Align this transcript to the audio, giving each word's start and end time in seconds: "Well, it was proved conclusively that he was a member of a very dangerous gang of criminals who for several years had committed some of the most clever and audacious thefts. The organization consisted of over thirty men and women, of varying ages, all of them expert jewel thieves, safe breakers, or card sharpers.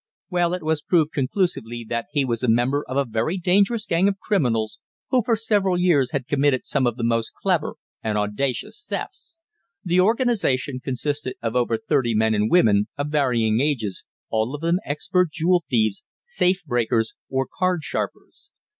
"Well, 0.31 0.55
it 0.55 0.63
was 0.63 0.81
proved 0.81 1.11
conclusively 1.11 1.85
that 1.87 2.07
he 2.11 2.25
was 2.25 2.41
a 2.41 2.47
member 2.47 2.83
of 2.89 2.97
a 2.97 3.05
very 3.05 3.37
dangerous 3.37 3.85
gang 3.85 4.07
of 4.07 4.17
criminals 4.17 4.79
who 5.11 5.21
for 5.23 5.35
several 5.35 5.77
years 5.77 6.09
had 6.09 6.25
committed 6.27 6.65
some 6.65 6.87
of 6.87 6.95
the 6.97 7.03
most 7.03 7.33
clever 7.39 7.75
and 8.01 8.17
audacious 8.17 8.83
thefts. 8.89 9.37
The 9.85 9.99
organization 9.99 10.79
consisted 10.83 11.35
of 11.43 11.55
over 11.55 11.77
thirty 11.77 12.15
men 12.15 12.33
and 12.33 12.49
women, 12.49 12.87
of 12.97 13.09
varying 13.11 13.59
ages, 13.61 14.03
all 14.31 14.55
of 14.55 14.61
them 14.61 14.79
expert 14.87 15.29
jewel 15.31 15.63
thieves, 15.69 16.03
safe 16.25 16.63
breakers, 16.65 17.13
or 17.29 17.45
card 17.45 17.83
sharpers. 17.83 18.49